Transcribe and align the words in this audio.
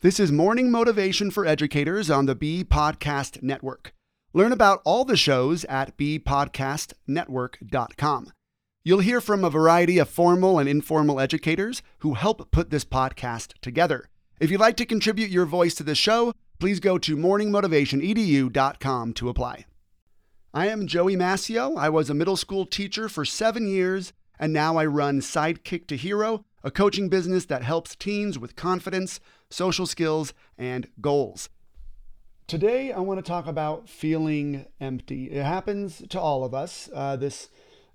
This 0.00 0.20
is 0.20 0.30
Morning 0.30 0.70
Motivation 0.70 1.32
for 1.32 1.44
Educators 1.44 2.08
on 2.08 2.26
the 2.26 2.36
B 2.36 2.62
Podcast 2.62 3.42
Network. 3.42 3.92
Learn 4.32 4.52
about 4.52 4.80
all 4.84 5.04
the 5.04 5.16
shows 5.16 5.64
at 5.64 5.96
bpodcastnetwork.com. 5.96 8.32
You'll 8.84 9.00
hear 9.00 9.20
from 9.20 9.44
a 9.44 9.50
variety 9.50 9.98
of 9.98 10.08
formal 10.08 10.60
and 10.60 10.68
informal 10.68 11.18
educators 11.18 11.82
who 11.98 12.14
help 12.14 12.52
put 12.52 12.70
this 12.70 12.84
podcast 12.84 13.54
together. 13.60 14.08
If 14.38 14.52
you'd 14.52 14.60
like 14.60 14.76
to 14.76 14.86
contribute 14.86 15.30
your 15.30 15.46
voice 15.46 15.74
to 15.74 15.82
the 15.82 15.96
show, 15.96 16.32
please 16.60 16.78
go 16.78 16.96
to 16.98 17.16
morningmotivationedu.com 17.16 19.14
to 19.14 19.28
apply. 19.28 19.64
I 20.54 20.68
am 20.68 20.86
Joey 20.86 21.16
Mascio. 21.16 21.76
I 21.76 21.88
was 21.88 22.08
a 22.08 22.14
middle 22.14 22.36
school 22.36 22.66
teacher 22.66 23.08
for 23.08 23.24
seven 23.24 23.66
years, 23.66 24.12
and 24.38 24.52
now 24.52 24.76
I 24.76 24.86
run 24.86 25.18
Sidekick 25.18 25.88
to 25.88 25.96
Hero, 25.96 26.44
a 26.68 26.70
coaching 26.70 27.08
business 27.08 27.46
that 27.46 27.62
helps 27.62 27.96
teens 27.96 28.38
with 28.38 28.54
confidence, 28.54 29.20
social 29.48 29.86
skills, 29.86 30.34
and 30.58 30.86
goals. 31.00 31.48
Today, 32.46 32.92
I 32.92 33.00
want 33.00 33.18
to 33.18 33.26
talk 33.26 33.46
about 33.46 33.88
feeling 33.88 34.66
empty. 34.78 35.30
It 35.30 35.42
happens 35.42 36.02
to 36.10 36.20
all 36.20 36.44
of 36.44 36.52
us. 36.52 36.90
Uh, 36.92 37.16
this, 37.16 37.48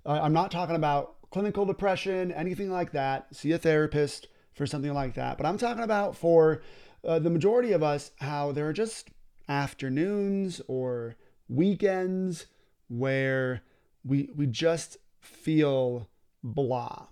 uh, 0.04 0.18
I'm 0.20 0.32
not 0.32 0.50
talking 0.50 0.74
about 0.74 1.14
clinical 1.30 1.64
depression, 1.64 2.32
anything 2.32 2.68
like 2.68 2.90
that. 2.90 3.32
See 3.32 3.52
a 3.52 3.58
therapist 3.58 4.26
for 4.52 4.66
something 4.66 4.92
like 4.92 5.14
that. 5.14 5.36
But 5.36 5.46
I'm 5.46 5.58
talking 5.58 5.84
about 5.84 6.16
for 6.16 6.60
uh, 7.04 7.20
the 7.20 7.30
majority 7.30 7.70
of 7.70 7.84
us 7.84 8.10
how 8.18 8.50
there 8.50 8.68
are 8.68 8.72
just 8.72 9.08
afternoons 9.48 10.60
or 10.66 11.14
weekends 11.48 12.46
where 12.88 13.62
we 14.04 14.30
we 14.34 14.48
just 14.48 14.96
feel 15.20 16.08
blah, 16.42 17.06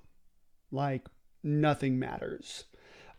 like 0.72 1.06
nothing 1.42 1.98
matters. 1.98 2.64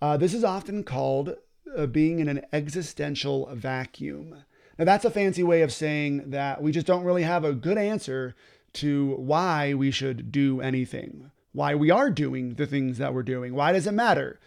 Uh, 0.02 0.18
this 0.18 0.34
is 0.34 0.44
often 0.44 0.84
called 0.84 1.36
uh, 1.78 1.86
being 1.86 2.20
in 2.20 2.28
an 2.28 2.42
existential 2.52 3.50
vacuum. 3.54 4.44
Now, 4.78 4.86
that's 4.86 5.06
a 5.06 5.12
fancy 5.12 5.44
way 5.44 5.62
of 5.62 5.72
saying 5.72 6.32
that 6.32 6.62
we 6.62 6.72
just 6.72 6.88
don't 6.88 7.04
really 7.04 7.24
have 7.24 7.44
a 7.44 7.54
good 7.54 7.78
answer 7.78 8.36
to 8.74 9.16
why 9.16 9.74
we 9.74 9.92
should 9.92 10.32
do 10.32 10.62
anything, 10.62 11.32
why 11.52 11.76
we 11.76 11.92
are 11.92 12.10
doing 12.10 12.56
the 12.56 12.66
things 12.66 12.98
that 12.98 13.14
we're 13.14 13.24
doing. 13.24 13.54
Why 13.54 13.72
does 13.72 13.86
it 13.88 13.92
matter? 13.92 14.40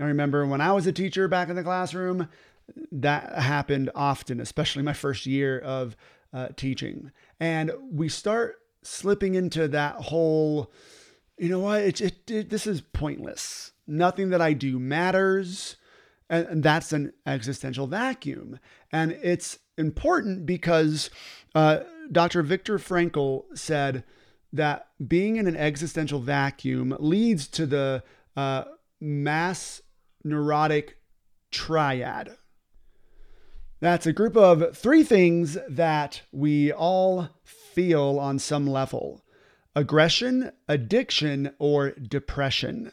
I 0.00 0.04
remember 0.04 0.46
when 0.46 0.60
I 0.60 0.72
was 0.72 0.86
a 0.86 0.92
teacher 0.92 1.28
back 1.28 1.48
in 1.48 1.56
the 1.56 1.62
classroom, 1.62 2.28
that 2.92 3.34
happened 3.34 3.90
often, 3.94 4.40
especially 4.40 4.82
my 4.82 4.92
first 4.92 5.26
year 5.26 5.58
of 5.58 5.96
uh, 6.32 6.48
teaching. 6.56 7.10
And 7.40 7.72
we 7.90 8.08
start 8.08 8.56
slipping 8.82 9.34
into 9.34 9.68
that 9.68 9.96
whole, 9.96 10.70
you 11.38 11.48
know 11.48 11.60
what, 11.60 11.82
it, 11.82 12.00
it, 12.00 12.30
it, 12.30 12.50
this 12.50 12.66
is 12.66 12.80
pointless. 12.80 13.72
Nothing 13.86 14.30
that 14.30 14.40
I 14.40 14.52
do 14.52 14.78
matters. 14.78 15.76
And 16.30 16.62
that's 16.62 16.92
an 16.92 17.14
existential 17.26 17.86
vacuum. 17.86 18.58
And 18.92 19.12
it's 19.22 19.58
important 19.78 20.44
because 20.44 21.08
uh, 21.54 21.80
Dr. 22.12 22.42
Viktor 22.42 22.78
Frankl 22.78 23.44
said 23.54 24.04
that 24.52 24.88
being 25.06 25.36
in 25.36 25.46
an 25.46 25.56
existential 25.56 26.20
vacuum 26.20 26.94
leads 26.98 27.46
to 27.48 27.66
the 27.66 28.02
uh, 28.36 28.64
mass 29.00 29.80
neurotic 30.22 30.98
triad. 31.50 32.36
That's 33.80 34.06
a 34.06 34.12
group 34.12 34.36
of 34.36 34.76
three 34.76 35.04
things 35.04 35.56
that 35.68 36.22
we 36.32 36.72
all 36.72 37.28
feel 37.44 38.18
on 38.18 38.38
some 38.38 38.66
level 38.66 39.22
aggression, 39.78 40.50
addiction, 40.66 41.52
or 41.60 41.92
depression. 41.92 42.90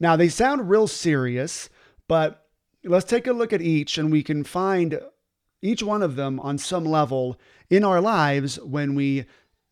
Now, 0.00 0.16
they 0.16 0.28
sound 0.28 0.68
real 0.68 0.88
serious, 0.88 1.70
but 2.08 2.48
let's 2.82 3.04
take 3.04 3.28
a 3.28 3.32
look 3.32 3.52
at 3.52 3.62
each 3.62 3.98
and 3.98 4.10
we 4.10 4.24
can 4.24 4.42
find 4.42 5.00
each 5.62 5.80
one 5.80 6.02
of 6.02 6.16
them 6.16 6.40
on 6.40 6.58
some 6.58 6.84
level 6.84 7.38
in 7.70 7.84
our 7.84 8.00
lives 8.00 8.58
when 8.58 8.96
we 8.96 9.26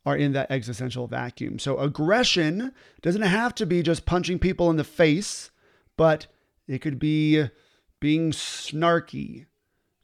are 0.06 0.16
in 0.16 0.32
that 0.34 0.52
existential 0.52 1.08
vacuum. 1.08 1.58
So, 1.58 1.78
aggression 1.78 2.72
doesn't 3.00 3.22
have 3.22 3.56
to 3.56 3.66
be 3.66 3.82
just 3.82 4.06
punching 4.06 4.38
people 4.38 4.70
in 4.70 4.76
the 4.76 4.84
face, 4.84 5.50
but 5.96 6.28
it 6.68 6.78
could 6.78 7.00
be 7.00 7.48
being 7.98 8.30
snarky 8.30 9.46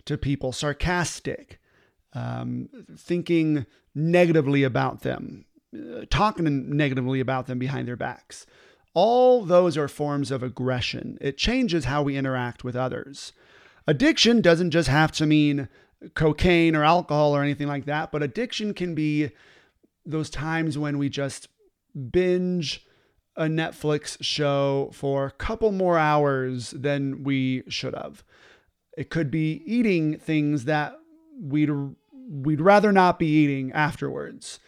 to 0.07 0.19
people, 0.19 0.51
sarcastic, 0.51 1.61
um, 2.15 2.69
thinking 2.97 3.65
negatively 3.95 4.65
about 4.65 5.03
them, 5.03 5.45
uh, 5.75 6.05
talking 6.11 6.77
negatively 6.77 7.21
about 7.21 7.47
them 7.47 7.59
behind 7.59 7.87
their 7.87 7.97
backs. 7.97 8.47
All 8.95 9.45
those 9.45 9.77
are 9.77 9.89
forms 9.89 10.31
of 10.31 10.43
aggression. 10.43 11.19
It 11.21 11.37
changes 11.37 11.85
how 11.85 12.03
we 12.03 12.17
interact 12.17 12.65
with 12.65 12.75
others. 12.75 13.33
Addiction 13.87 14.41
doesn't 14.41 14.71
just 14.71 14.89
have 14.89 15.13
to 15.13 15.27
mean 15.27 15.69
cocaine 16.15 16.75
or 16.77 16.85
alcohol 16.85 17.35
or 17.35 17.43
anything 17.43 17.69
like 17.69 17.85
that, 17.87 18.11
but 18.13 18.23
addiction 18.23 18.75
can 18.75 18.95
be 18.95 19.31
those 20.05 20.31
times 20.31 20.79
when 20.79 20.99
we 20.99 21.09
just 21.09 21.49
binge 22.11 22.87
a 23.37 23.45
Netflix 23.45 24.17
show 24.21 24.91
for 24.93 25.27
a 25.27 25.31
couple 25.31 25.71
more 25.71 25.97
hours 25.99 26.71
than 26.71 27.23
we 27.23 27.63
should 27.69 27.95
have. 27.95 28.25
It 28.97 29.11
could 29.11 29.31
be 29.31 29.63
eating 29.65 30.19
things 30.19 30.65
that 30.65 30.99
we'd 31.41 31.71
we'd 32.31 32.61
rather 32.61 32.93
not 32.93 33.19
be 33.19 33.27
eating 33.27 33.73
afterwards. 33.73 34.61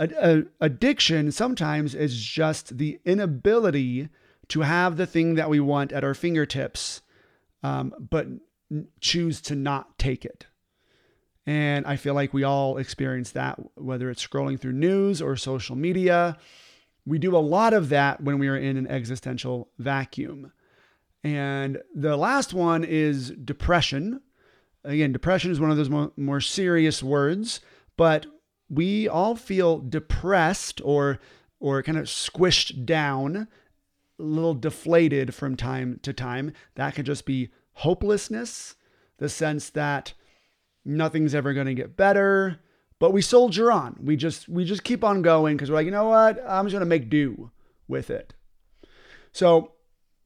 A, 0.00 0.44
addiction 0.60 1.30
sometimes 1.30 1.94
is 1.94 2.18
just 2.20 2.78
the 2.78 2.98
inability 3.04 4.08
to 4.48 4.62
have 4.62 4.96
the 4.96 5.06
thing 5.06 5.34
that 5.34 5.50
we 5.50 5.60
want 5.60 5.92
at 5.92 6.02
our 6.02 6.14
fingertips, 6.14 7.02
um, 7.62 7.94
but 7.98 8.26
choose 9.00 9.40
to 9.42 9.54
not 9.54 9.98
take 9.98 10.24
it. 10.24 10.46
And 11.46 11.86
I 11.86 11.96
feel 11.96 12.14
like 12.14 12.32
we 12.32 12.44
all 12.44 12.78
experience 12.78 13.32
that, 13.32 13.58
whether 13.74 14.10
it's 14.10 14.26
scrolling 14.26 14.58
through 14.58 14.72
news 14.72 15.20
or 15.20 15.36
social 15.36 15.76
media. 15.76 16.38
We 17.06 17.18
do 17.18 17.36
a 17.36 17.38
lot 17.38 17.74
of 17.74 17.88
that 17.90 18.22
when 18.22 18.38
we 18.38 18.48
are 18.48 18.56
in 18.56 18.76
an 18.76 18.86
existential 18.86 19.68
vacuum. 19.78 20.52
And 21.22 21.78
the 21.94 22.16
last 22.16 22.54
one 22.54 22.84
is 22.84 23.30
depression. 23.30 24.20
Again, 24.84 25.12
depression 25.12 25.50
is 25.50 25.60
one 25.60 25.70
of 25.70 25.76
those 25.76 25.90
more, 25.90 26.12
more 26.16 26.40
serious 26.40 27.02
words, 27.02 27.60
but 27.96 28.26
we 28.70 29.08
all 29.08 29.34
feel 29.34 29.78
depressed 29.78 30.80
or 30.84 31.18
or 31.58 31.82
kind 31.82 31.98
of 31.98 32.06
squished 32.06 32.86
down, 32.86 33.48
a 34.18 34.22
little 34.22 34.54
deflated 34.54 35.34
from 35.34 35.56
time 35.56 36.00
to 36.02 36.12
time. 36.12 36.52
That 36.76 36.94
could 36.94 37.04
just 37.04 37.26
be 37.26 37.50
hopelessness, 37.72 38.76
the 39.18 39.28
sense 39.28 39.68
that 39.70 40.14
nothing's 40.84 41.34
ever 41.34 41.52
going 41.52 41.66
to 41.66 41.74
get 41.74 41.98
better, 41.98 42.60
but 42.98 43.12
we 43.12 43.20
soldier 43.20 43.70
on. 43.70 43.98
We 44.02 44.16
just 44.16 44.48
we 44.48 44.64
just 44.64 44.84
keep 44.84 45.04
on 45.04 45.20
going 45.20 45.56
because 45.56 45.70
we're 45.70 45.76
like, 45.76 45.86
you 45.86 45.92
know 45.92 46.08
what? 46.08 46.42
I'm 46.48 46.64
just 46.64 46.72
going 46.72 46.80
to 46.80 46.86
make 46.86 47.10
do 47.10 47.50
with 47.88 48.08
it. 48.08 48.34
So 49.32 49.72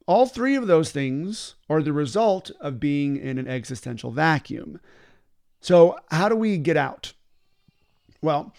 all 0.06 0.27
three 0.27 0.54
of 0.54 0.66
those 0.66 0.91
things 0.91 1.54
are 1.69 1.83
the 1.83 1.93
result 1.93 2.50
of 2.60 2.81
being 2.81 3.16
in 3.16 3.38
an 3.38 3.49
existential 3.49 4.10
vacuum. 4.10 4.81
So, 5.60 5.99
how 6.10 6.28
do 6.28 6.37
we 6.37 6.59
get 6.59 6.77
out? 6.77 7.15
Well, 8.25 8.55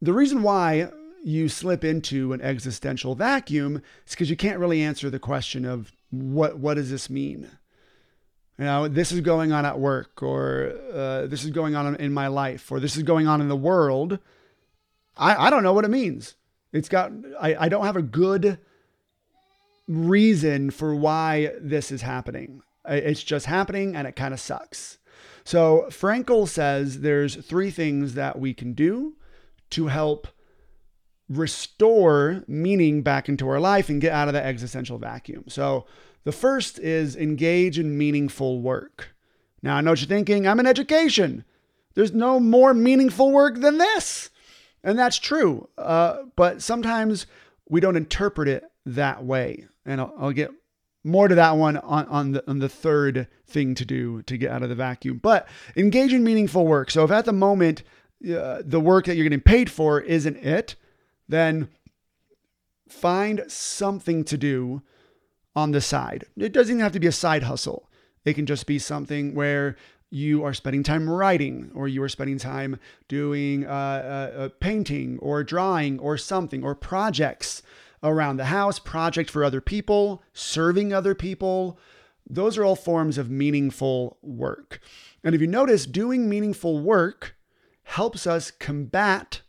the 0.00 0.14
reason 0.14 0.42
why 0.42 0.88
you 1.22 1.50
slip 1.50 1.84
into 1.84 2.32
an 2.32 2.40
existential 2.40 3.14
vacuum 3.14 3.82
is 4.06 4.12
because 4.12 4.30
you 4.30 4.36
can't 4.36 4.58
really 4.58 4.80
answer 4.80 5.10
the 5.10 5.18
question 5.18 5.66
of 5.66 5.92
what 6.10 6.58
what 6.58 6.74
does 6.74 6.90
this 6.90 7.10
mean? 7.10 7.50
You 8.58 8.64
know, 8.64 8.88
this 8.88 9.12
is 9.12 9.20
going 9.20 9.52
on 9.52 9.66
at 9.66 9.78
work, 9.78 10.22
or 10.22 10.72
uh, 10.94 11.26
this 11.26 11.44
is 11.44 11.50
going 11.50 11.76
on 11.76 11.96
in 11.96 12.14
my 12.14 12.28
life, 12.28 12.72
or 12.72 12.80
this 12.80 12.96
is 12.96 13.02
going 13.02 13.28
on 13.28 13.42
in 13.42 13.48
the 13.48 13.56
world. 13.56 14.18
I, 15.14 15.48
I 15.48 15.50
don't 15.50 15.62
know 15.62 15.74
what 15.74 15.84
it 15.84 15.90
means. 15.90 16.34
It's 16.72 16.88
got 16.88 17.12
I, 17.38 17.54
I 17.66 17.68
don't 17.68 17.84
have 17.84 17.96
a 17.96 18.02
good 18.02 18.58
reason 19.86 20.70
for 20.70 20.94
why 20.94 21.52
this 21.60 21.92
is 21.92 22.00
happening. 22.00 22.62
It's 22.88 23.22
just 23.22 23.44
happening 23.44 23.94
and 23.94 24.08
it 24.08 24.16
kind 24.16 24.32
of 24.32 24.40
sucks. 24.40 24.98
So 25.46 25.86
Frankl 25.90 26.48
says 26.48 27.02
there's 27.02 27.36
three 27.36 27.70
things 27.70 28.14
that 28.14 28.40
we 28.40 28.52
can 28.52 28.72
do 28.72 29.14
to 29.70 29.86
help 29.86 30.26
restore 31.28 32.42
meaning 32.48 33.02
back 33.02 33.28
into 33.28 33.48
our 33.48 33.60
life 33.60 33.88
and 33.88 34.00
get 34.00 34.12
out 34.12 34.26
of 34.26 34.34
the 34.34 34.44
existential 34.44 34.98
vacuum. 34.98 35.44
So 35.46 35.86
the 36.24 36.32
first 36.32 36.80
is 36.80 37.14
engage 37.14 37.78
in 37.78 37.96
meaningful 37.96 38.60
work. 38.60 39.14
Now 39.62 39.76
I 39.76 39.82
know 39.82 39.92
what 39.92 40.00
you're 40.00 40.08
thinking, 40.08 40.48
I'm 40.48 40.58
in 40.58 40.66
education. 40.66 41.44
There's 41.94 42.12
no 42.12 42.40
more 42.40 42.74
meaningful 42.74 43.30
work 43.30 43.60
than 43.60 43.78
this. 43.78 44.30
And 44.82 44.98
that's 44.98 45.16
true. 45.16 45.68
Uh, 45.78 46.24
but 46.34 46.60
sometimes 46.60 47.26
we 47.68 47.78
don't 47.78 47.96
interpret 47.96 48.48
it 48.48 48.64
that 48.84 49.24
way 49.24 49.68
and 49.84 50.00
I'll, 50.00 50.12
I'll 50.18 50.32
get 50.32 50.50
more 51.06 51.28
to 51.28 51.34
that 51.36 51.56
one 51.56 51.76
on, 51.78 52.06
on 52.06 52.32
the 52.32 52.50
on 52.50 52.58
the 52.58 52.68
third 52.68 53.28
thing 53.46 53.74
to 53.76 53.84
do 53.84 54.22
to 54.22 54.36
get 54.36 54.50
out 54.50 54.62
of 54.62 54.68
the 54.68 54.74
vacuum. 54.74 55.18
But 55.22 55.48
engage 55.76 56.12
in 56.12 56.24
meaningful 56.24 56.66
work. 56.66 56.90
So 56.90 57.04
if 57.04 57.10
at 57.10 57.24
the 57.24 57.32
moment 57.32 57.82
uh, 58.28 58.62
the 58.64 58.80
work 58.80 59.06
that 59.06 59.16
you're 59.16 59.24
getting 59.24 59.40
paid 59.40 59.70
for 59.70 60.00
isn't 60.00 60.36
it, 60.36 60.74
then 61.28 61.68
find 62.88 63.44
something 63.48 64.24
to 64.24 64.36
do 64.36 64.82
on 65.54 65.70
the 65.70 65.80
side. 65.80 66.24
It 66.36 66.52
doesn't 66.52 66.74
even 66.74 66.82
have 66.82 66.92
to 66.92 67.00
be 67.00 67.06
a 67.06 67.12
side 67.12 67.44
hustle. 67.44 67.88
It 68.24 68.34
can 68.34 68.46
just 68.46 68.66
be 68.66 68.78
something 68.78 69.34
where 69.34 69.76
you 70.10 70.44
are 70.44 70.54
spending 70.54 70.82
time 70.82 71.08
writing 71.08 71.70
or 71.74 71.88
you 71.88 72.02
are 72.02 72.08
spending 72.08 72.38
time 72.38 72.78
doing 73.08 73.66
uh, 73.66 73.68
uh, 73.68 74.38
uh, 74.38 74.48
painting 74.60 75.18
or 75.20 75.42
drawing 75.42 75.98
or 75.98 76.16
something 76.16 76.62
or 76.62 76.74
projects 76.74 77.62
around 78.02 78.36
the 78.36 78.46
house, 78.46 78.78
project 78.78 79.30
for 79.30 79.44
other 79.44 79.60
people, 79.60 80.22
serving 80.32 80.92
other 80.92 81.14
people. 81.14 81.78
Those 82.28 82.58
are 82.58 82.64
all 82.64 82.76
forms 82.76 83.18
of 83.18 83.30
meaningful 83.30 84.18
work. 84.22 84.80
And 85.22 85.34
if 85.34 85.40
you 85.40 85.46
notice, 85.46 85.86
doing 85.86 86.28
meaningful 86.28 86.80
work 86.80 87.36
helps 87.84 88.26
us 88.26 88.50
combat 88.50 89.42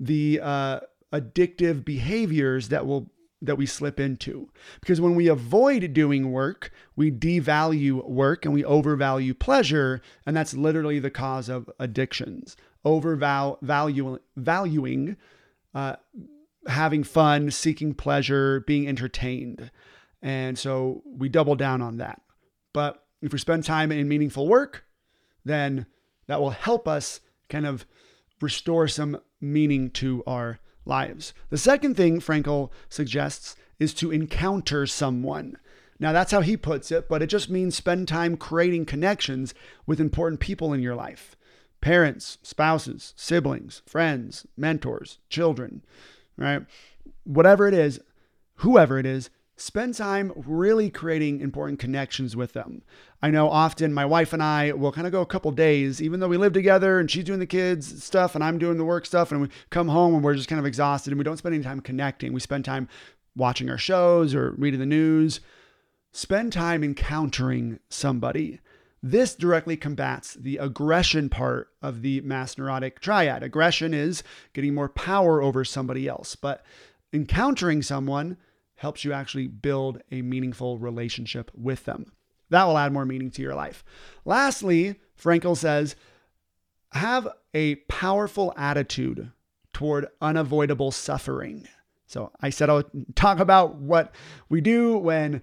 the 0.00 0.40
uh, 0.42 0.80
addictive 1.12 1.84
behaviors 1.84 2.68
that 2.68 2.86
will 2.86 3.10
that 3.40 3.56
we 3.56 3.66
slip 3.66 4.00
into. 4.00 4.50
Because 4.80 5.00
when 5.00 5.14
we 5.14 5.28
avoid 5.28 5.92
doing 5.92 6.32
work, 6.32 6.72
we 6.96 7.10
devalue 7.10 8.04
work 8.08 8.44
and 8.44 8.52
we 8.52 8.64
overvalue 8.64 9.32
pleasure. 9.32 10.02
And 10.26 10.36
that's 10.36 10.54
literally 10.54 10.98
the 10.98 11.10
cause 11.10 11.48
of 11.48 11.70
addictions. 11.78 12.56
Overvaluing 12.84 14.18
valuing, 14.36 15.16
uh, 15.74 15.96
having 16.68 17.02
fun, 17.02 17.50
seeking 17.50 17.94
pleasure, 17.94 18.60
being 18.60 18.86
entertained. 18.86 19.70
And 20.22 20.58
so 20.58 21.02
we 21.04 21.28
double 21.28 21.56
down 21.56 21.82
on 21.82 21.96
that. 21.98 22.20
But 22.72 23.04
if 23.22 23.32
we 23.32 23.38
spend 23.38 23.64
time 23.64 23.90
in 23.90 24.08
meaningful 24.08 24.46
work, 24.46 24.84
then 25.44 25.86
that 26.26 26.40
will 26.40 26.50
help 26.50 26.86
us 26.86 27.20
kind 27.48 27.66
of 27.66 27.86
restore 28.40 28.86
some 28.86 29.20
meaning 29.40 29.90
to 29.90 30.22
our 30.26 30.60
lives. 30.84 31.32
The 31.50 31.58
second 31.58 31.96
thing 31.96 32.20
Frankl 32.20 32.70
suggests 32.88 33.56
is 33.78 33.94
to 33.94 34.10
encounter 34.10 34.86
someone. 34.86 35.56
Now, 36.00 36.12
that's 36.12 36.30
how 36.32 36.42
he 36.42 36.56
puts 36.56 36.92
it, 36.92 37.08
but 37.08 37.22
it 37.22 37.26
just 37.26 37.50
means 37.50 37.74
spend 37.74 38.06
time 38.06 38.36
creating 38.36 38.86
connections 38.86 39.54
with 39.86 40.00
important 40.00 40.40
people 40.40 40.72
in 40.72 40.80
your 40.80 40.94
life 40.94 41.34
parents, 41.80 42.38
spouses, 42.42 43.14
siblings, 43.16 43.82
friends, 43.86 44.44
mentors, 44.56 45.18
children, 45.28 45.84
right? 46.38 46.62
Whatever 47.24 47.68
it 47.68 47.74
is, 47.74 48.00
whoever 48.56 48.98
it 48.98 49.04
is, 49.04 49.28
spend 49.56 49.94
time 49.94 50.32
really 50.36 50.88
creating 50.88 51.40
important 51.40 51.80
connections 51.80 52.36
with 52.36 52.52
them. 52.52 52.80
I 53.20 53.30
know 53.30 53.50
often 53.50 53.92
my 53.92 54.06
wife 54.06 54.32
and 54.32 54.42
I 54.42 54.72
will 54.72 54.92
kind 54.92 55.06
of 55.06 55.12
go 55.12 55.20
a 55.20 55.26
couple 55.26 55.50
days, 55.50 56.00
even 56.00 56.20
though 56.20 56.28
we 56.28 56.36
live 56.36 56.52
together 56.52 57.00
and 57.00 57.10
she's 57.10 57.24
doing 57.24 57.40
the 57.40 57.46
kids 57.46 58.04
stuff 58.04 58.34
and 58.36 58.44
I'm 58.44 58.58
doing 58.58 58.78
the 58.78 58.84
work 58.84 59.04
stuff, 59.04 59.32
and 59.32 59.40
we 59.42 59.48
come 59.70 59.88
home 59.88 60.14
and 60.14 60.22
we're 60.22 60.36
just 60.36 60.48
kind 60.48 60.60
of 60.60 60.66
exhausted 60.66 61.10
and 61.10 61.18
we 61.18 61.24
don't 61.24 61.36
spend 61.36 61.56
any 61.56 61.64
time 61.64 61.80
connecting. 61.80 62.32
We 62.32 62.40
spend 62.40 62.64
time 62.64 62.88
watching 63.36 63.68
our 63.68 63.78
shows 63.78 64.34
or 64.34 64.52
reading 64.52 64.80
the 64.80 64.86
news. 64.86 65.40
Spend 66.12 66.52
time 66.52 66.84
encountering 66.84 67.80
somebody. 67.90 68.60
This 69.02 69.34
directly 69.34 69.76
combats 69.76 70.34
the 70.34 70.56
aggression 70.56 71.28
part 71.28 71.68
of 71.80 72.02
the 72.02 72.20
mass 72.22 72.58
neurotic 72.58 73.00
triad. 73.00 73.42
Aggression 73.42 73.94
is 73.94 74.22
getting 74.52 74.74
more 74.74 74.88
power 74.88 75.40
over 75.40 75.64
somebody 75.64 76.08
else, 76.08 76.34
but 76.34 76.64
encountering 77.12 77.82
someone 77.82 78.36
helps 78.74 79.04
you 79.04 79.12
actually 79.12 79.46
build 79.46 80.02
a 80.10 80.22
meaningful 80.22 80.78
relationship 80.78 81.50
with 81.54 81.84
them. 81.84 82.12
That 82.50 82.64
will 82.64 82.78
add 82.78 82.92
more 82.92 83.04
meaning 83.04 83.30
to 83.32 83.42
your 83.42 83.54
life. 83.54 83.84
Lastly, 84.24 84.96
Frankl 85.20 85.56
says, 85.56 85.96
have 86.92 87.28
a 87.54 87.76
powerful 87.86 88.52
attitude 88.56 89.30
toward 89.72 90.08
unavoidable 90.20 90.90
suffering. 90.90 91.68
So 92.06 92.32
I 92.40 92.50
said 92.50 92.70
I'll 92.70 92.84
talk 93.14 93.38
about 93.38 93.76
what 93.76 94.14
we 94.48 94.60
do 94.60 94.96
when 94.96 95.42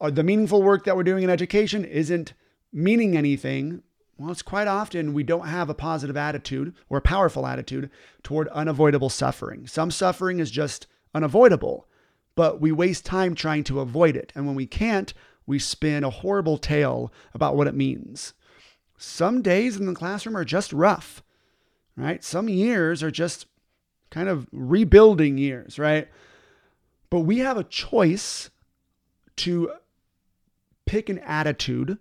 uh, 0.00 0.10
the 0.10 0.24
meaningful 0.24 0.62
work 0.62 0.84
that 0.84 0.96
we're 0.96 1.04
doing 1.04 1.22
in 1.22 1.30
education 1.30 1.84
isn't 1.84 2.32
meaning 2.72 3.16
anything. 3.16 3.82
Well, 4.18 4.30
it's 4.30 4.42
quite 4.42 4.68
often 4.68 5.14
we 5.14 5.22
don't 5.22 5.48
have 5.48 5.70
a 5.70 5.74
positive 5.74 6.16
attitude 6.16 6.74
or 6.88 6.98
a 6.98 7.02
powerful 7.02 7.46
attitude 7.46 7.90
toward 8.22 8.48
unavoidable 8.48 9.08
suffering. 9.08 9.66
Some 9.66 9.90
suffering 9.90 10.40
is 10.40 10.50
just 10.50 10.86
unavoidable 11.14 11.88
but 12.34 12.58
we 12.60 12.72
waste 12.72 13.04
time 13.04 13.34
trying 13.34 13.64
to 13.64 13.80
avoid 13.80 14.16
it. 14.16 14.32
And 14.34 14.46
when 14.46 14.54
we 14.54 14.64
can't, 14.64 15.12
we 15.46 15.58
spin 15.58 16.04
a 16.04 16.08
horrible 16.10 16.56
tale 16.56 17.12
about 17.34 17.54
what 17.54 17.66
it 17.66 17.74
means. 17.74 18.34
Some 18.96 19.42
days 19.42 19.76
in 19.76 19.84
the 19.86 19.94
classroom 19.94 20.36
are 20.36 20.44
just 20.44 20.72
rough, 20.72 21.22
right? 21.96 22.22
Some 22.22 22.48
years 22.48 23.02
are 23.02 23.10
just 23.10 23.46
kind 24.10 24.28
of 24.28 24.46
rebuilding 24.52 25.38
years, 25.38 25.78
right? 25.78 26.08
But 27.08 27.20
we 27.20 27.40
have 27.40 27.58
a 27.58 27.64
choice 27.64 28.50
to 29.36 29.72
pick 30.86 31.08
an 31.08 31.18
attitude 31.20 31.98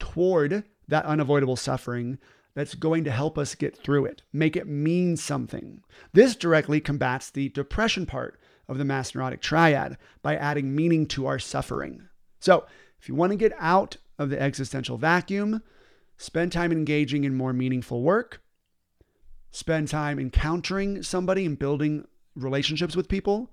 toward 0.00 0.64
that 0.88 1.04
unavoidable 1.04 1.56
suffering 1.56 2.18
that's 2.54 2.74
going 2.74 3.04
to 3.04 3.10
help 3.10 3.38
us 3.38 3.54
get 3.54 3.76
through 3.76 4.06
it, 4.06 4.22
make 4.32 4.56
it 4.56 4.66
mean 4.66 5.16
something. 5.16 5.82
This 6.12 6.34
directly 6.34 6.80
combats 6.80 7.30
the 7.30 7.48
depression 7.50 8.06
part 8.06 8.40
of 8.68 8.78
the 8.78 8.84
mass 8.84 9.14
neurotic 9.14 9.40
triad 9.40 9.96
by 10.22 10.36
adding 10.36 10.74
meaning 10.74 11.06
to 11.06 11.26
our 11.26 11.38
suffering. 11.38 12.08
So, 12.40 12.66
if 13.00 13.08
you 13.08 13.14
want 13.14 13.32
to 13.32 13.36
get 13.36 13.52
out 13.58 13.96
of 14.18 14.30
the 14.30 14.40
existential 14.40 14.98
vacuum, 14.98 15.62
spend 16.16 16.52
time 16.52 16.70
engaging 16.70 17.24
in 17.24 17.34
more 17.34 17.52
meaningful 17.52 18.02
work, 18.02 18.42
spend 19.50 19.88
time 19.88 20.18
encountering 20.18 21.02
somebody 21.02 21.46
and 21.46 21.58
building 21.58 22.06
relationships 22.34 22.94
with 22.94 23.08
people, 23.08 23.50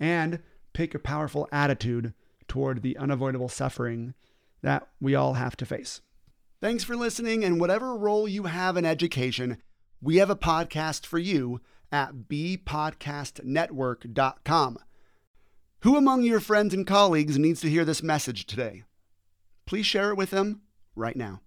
and 0.00 0.40
pick 0.72 0.94
a 0.94 0.98
powerful 0.98 1.48
attitude 1.52 2.12
toward 2.48 2.82
the 2.82 2.96
unavoidable 2.96 3.48
suffering 3.48 4.14
that 4.62 4.88
we 5.00 5.14
all 5.14 5.34
have 5.34 5.56
to 5.56 5.66
face. 5.66 6.00
Thanks 6.60 6.82
for 6.84 6.96
listening, 6.96 7.44
and 7.44 7.60
whatever 7.60 7.96
role 7.96 8.26
you 8.26 8.42
have 8.44 8.76
in 8.76 8.84
education, 8.84 9.58
we 10.00 10.16
have 10.16 10.30
a 10.30 10.36
podcast 10.36 11.06
for 11.06 11.18
you 11.18 11.60
at 11.92 12.28
bpodcastnetwork.com. 12.28 14.78
Who 15.82 15.96
among 15.96 16.24
your 16.24 16.40
friends 16.40 16.74
and 16.74 16.84
colleagues 16.86 17.38
needs 17.38 17.60
to 17.60 17.70
hear 17.70 17.84
this 17.84 18.02
message 18.02 18.46
today? 18.46 18.82
Please 19.66 19.86
share 19.86 20.10
it 20.10 20.16
with 20.16 20.30
them 20.30 20.62
right 20.96 21.16
now. 21.16 21.40